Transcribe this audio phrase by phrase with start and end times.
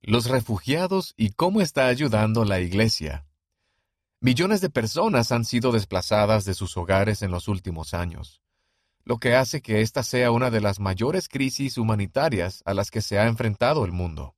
[0.00, 3.26] Los refugiados y cómo está ayudando la Iglesia.
[4.20, 8.40] Millones de personas han sido desplazadas de sus hogares en los últimos años,
[9.04, 13.02] lo que hace que esta sea una de las mayores crisis humanitarias a las que
[13.02, 14.36] se ha enfrentado el mundo.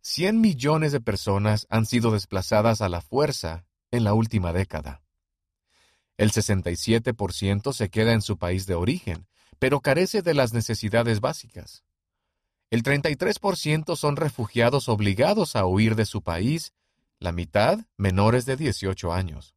[0.00, 5.02] 100 millones de personas han sido desplazadas a la fuerza en la última década.
[6.16, 9.28] El 67% se queda en su país de origen,
[9.60, 11.84] pero carece de las necesidades básicas.
[12.70, 16.74] El 33% son refugiados obligados a huir de su país,
[17.18, 19.54] la mitad menores de 18 años.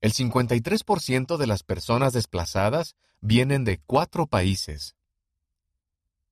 [0.00, 4.94] El 53% de las personas desplazadas vienen de cuatro países.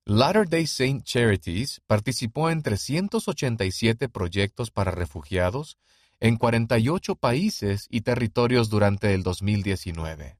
[0.05, 5.77] Latter-day Saint Charities participó en 387 proyectos para refugiados
[6.21, 10.37] en 48 países y territorios durante el 2019.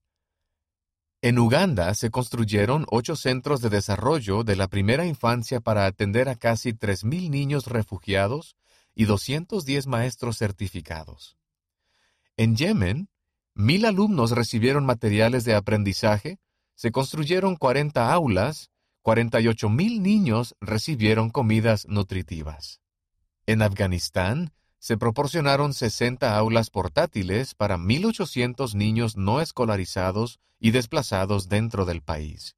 [1.21, 6.35] En Uganda se construyeron ocho centros de desarrollo de la primera infancia para atender a
[6.35, 8.55] casi 3.000 niños refugiados
[8.93, 11.37] y 210 maestros certificados.
[12.35, 13.09] En Yemen,
[13.55, 16.39] mil alumnos recibieron materiales de aprendizaje,
[16.75, 18.69] se construyeron 40 aulas,
[19.03, 22.79] 48.000 niños recibieron comidas nutritivas.
[23.47, 31.85] En Afganistán, se proporcionaron 60 aulas portátiles para 1.800 niños no escolarizados y desplazados dentro
[31.85, 32.56] del país.